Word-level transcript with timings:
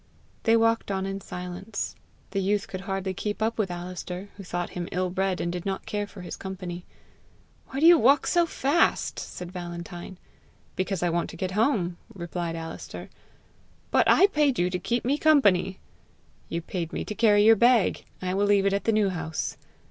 They 0.45 0.57
walked 0.57 0.89
on 0.89 1.05
in 1.05 1.21
silence. 1.21 1.95
The 2.31 2.41
youth 2.41 2.67
could 2.67 2.81
hardly 2.81 3.13
keep 3.13 3.39
up 3.39 3.59
with 3.59 3.69
Alister, 3.69 4.29
who 4.35 4.43
thought 4.43 4.71
him 4.71 4.89
ill 4.91 5.11
bred, 5.11 5.39
and 5.39 5.51
did 5.51 5.63
not 5.63 5.85
care 5.85 6.07
for 6.07 6.21
his 6.21 6.35
company. 6.35 6.85
"Why 7.67 7.79
do 7.79 7.85
you 7.85 7.99
walk 7.99 8.25
so 8.25 8.47
fast?" 8.47 9.19
said 9.19 9.51
Valentine. 9.51 10.17
"Because 10.75 11.03
I 11.03 11.11
want 11.11 11.29
to 11.29 11.37
get 11.37 11.51
home," 11.51 11.97
replied 12.15 12.55
Alister. 12.55 13.11
"But 13.91 14.09
I 14.09 14.25
paid 14.25 14.57
you 14.57 14.71
to 14.71 14.79
keep 14.79 15.05
me 15.05 15.19
company!" 15.19 15.77
"You 16.49 16.63
paid 16.63 16.91
me 16.91 17.05
to 17.05 17.13
carry 17.13 17.43
your 17.45 17.55
bag. 17.55 18.03
I 18.23 18.33
will 18.33 18.47
leave 18.47 18.65
it 18.65 18.73
at 18.73 18.85
the 18.85 18.91
New 18.91 19.09
House." 19.09 19.55